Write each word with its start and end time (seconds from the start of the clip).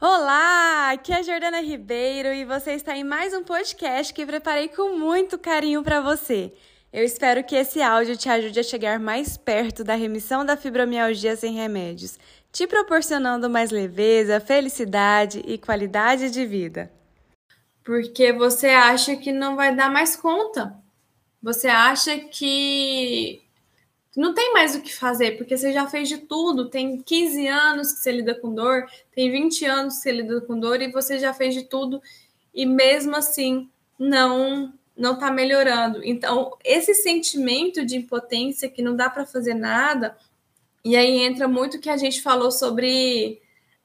Olá, 0.00 0.92
aqui 0.92 1.12
é 1.12 1.16
a 1.16 1.22
Jordana 1.22 1.60
Ribeiro 1.60 2.32
e 2.32 2.44
você 2.44 2.70
está 2.70 2.96
em 2.96 3.02
mais 3.02 3.34
um 3.34 3.42
podcast 3.42 4.14
que 4.14 4.24
preparei 4.24 4.68
com 4.68 4.96
muito 4.96 5.36
carinho 5.36 5.82
para 5.82 6.00
você. 6.00 6.52
Eu 6.92 7.02
espero 7.02 7.42
que 7.42 7.56
esse 7.56 7.82
áudio 7.82 8.16
te 8.16 8.28
ajude 8.28 8.60
a 8.60 8.62
chegar 8.62 9.00
mais 9.00 9.36
perto 9.36 9.82
da 9.82 9.96
remissão 9.96 10.46
da 10.46 10.56
fibromialgia 10.56 11.34
sem 11.34 11.52
remédios, 11.52 12.16
te 12.52 12.64
proporcionando 12.64 13.50
mais 13.50 13.72
leveza, 13.72 14.38
felicidade 14.38 15.42
e 15.44 15.58
qualidade 15.58 16.30
de 16.30 16.46
vida. 16.46 16.92
Porque 17.82 18.32
você 18.32 18.68
acha 18.68 19.16
que 19.16 19.32
não 19.32 19.56
vai 19.56 19.74
dar 19.74 19.90
mais 19.90 20.14
conta. 20.14 20.78
Você 21.42 21.66
acha 21.66 22.16
que 22.16 23.42
não 24.16 24.34
tem 24.34 24.52
mais 24.52 24.74
o 24.74 24.80
que 24.80 24.94
fazer, 24.94 25.36
porque 25.36 25.56
você 25.56 25.72
já 25.72 25.86
fez 25.86 26.08
de 26.08 26.18
tudo. 26.18 26.68
Tem 26.68 27.00
15 27.00 27.46
anos 27.46 27.92
que 27.92 28.00
você 28.00 28.12
lida 28.12 28.34
com 28.34 28.54
dor, 28.54 28.86
tem 29.14 29.30
20 29.30 29.64
anos 29.64 29.96
que 29.96 30.02
você 30.02 30.12
lida 30.12 30.40
com 30.40 30.58
dor 30.58 30.80
e 30.80 30.90
você 30.90 31.18
já 31.18 31.32
fez 31.32 31.54
de 31.54 31.64
tudo 31.64 32.02
e 32.54 32.66
mesmo 32.66 33.14
assim 33.16 33.68
não 33.98 34.72
não 34.96 35.16
tá 35.16 35.30
melhorando. 35.30 36.00
Então, 36.02 36.56
esse 36.64 36.92
sentimento 36.92 37.86
de 37.86 37.96
impotência 37.96 38.68
que 38.68 38.82
não 38.82 38.96
dá 38.96 39.08
para 39.08 39.24
fazer 39.24 39.54
nada, 39.54 40.16
e 40.84 40.96
aí 40.96 41.20
entra 41.20 41.46
muito 41.46 41.78
que 41.78 41.88
a 41.88 41.96
gente 41.96 42.20
falou 42.20 42.50
sobre 42.50 43.40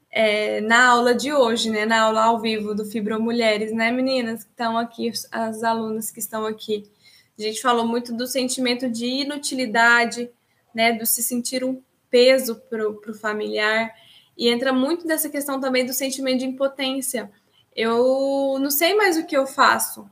é, 0.09 0.59
na 0.62 0.88
aula 0.88 1.14
de 1.14 1.31
hoje, 1.31 1.70
né? 1.70 1.86
Na 1.86 2.02
aula 2.02 2.23
ao 2.23 2.40
vivo 2.40 2.73
do 2.73 2.86
Fibro 2.86 3.22
Mulheres, 3.22 3.72
né, 3.72 3.92
meninas 3.92 4.44
que 4.44 4.50
estão 4.50 4.76
aqui, 4.78 5.12
as 5.31 5.64
alunas 5.64 6.09
que 6.09 6.20
estão 6.20 6.45
aqui. 6.48 6.90
A 7.38 7.42
gente 7.42 7.62
falou 7.62 7.88
muito 7.88 8.14
do 8.14 8.28
sentimento 8.28 8.90
de 8.90 9.05
inutilidade, 9.05 10.30
né, 10.73 10.94
do 10.94 11.05
se 11.05 11.23
sentir 11.23 11.64
um 11.64 11.82
peso 12.09 12.56
para 12.70 12.88
o 12.88 13.14
familiar, 13.14 13.92
e 14.38 14.50
entra 14.50 14.72
muito 14.72 15.08
dessa 15.08 15.30
questão 15.30 15.59
também 15.59 15.86
do 15.86 15.94
sentimento 15.94 16.40
de 16.40 16.46
impotência. 16.46 17.32
Eu 17.76 18.58
não 18.59 18.70
sei 18.70 18.96
mais 18.96 19.18
o 19.18 19.26
que 19.26 19.36
eu 19.36 19.48
faço. 19.48 20.09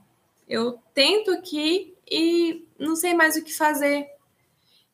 Eu 0.48 0.80
tento 0.94 1.32
aqui 1.32 1.96
e 2.10 2.66
não 2.78 2.96
sei 2.96 3.14
mais 3.14 3.36
o 3.36 3.44
que 3.44 3.54
fazer. 3.54 4.08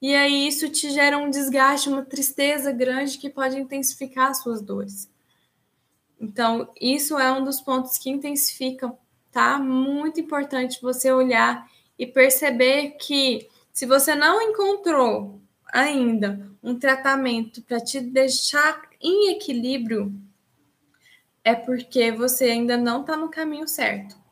E 0.01 0.13
aí 0.13 0.47
isso 0.47 0.69
te 0.69 0.91
gera 0.91 1.17
um 1.17 1.29
desgaste, 1.29 1.89
uma 1.89 2.05
tristeza 2.05 2.71
grande 2.71 3.17
que 3.17 3.29
pode 3.29 3.57
intensificar 3.57 4.29
as 4.29 4.43
suas 4.43 4.61
dores. 4.61 5.09
Então, 6.19 6.71
isso 6.79 7.17
é 7.17 7.31
um 7.31 7.43
dos 7.43 7.61
pontos 7.61 7.97
que 7.97 8.09
intensificam, 8.09 8.97
tá? 9.31 9.57
Muito 9.57 10.19
importante 10.19 10.81
você 10.81 11.11
olhar 11.11 11.67
e 11.97 12.05
perceber 12.05 12.91
que 12.99 13.47
se 13.71 13.85
você 13.85 14.15
não 14.15 14.41
encontrou 14.41 15.39
ainda 15.71 16.49
um 16.63 16.77
tratamento 16.77 17.61
para 17.61 17.79
te 17.79 17.99
deixar 18.01 18.81
em 18.99 19.31
equilíbrio, 19.31 20.13
é 21.43 21.55
porque 21.55 22.11
você 22.11 22.45
ainda 22.45 22.75
não 22.75 23.01
está 23.01 23.15
no 23.15 23.29
caminho 23.29 23.67
certo. 23.67 24.17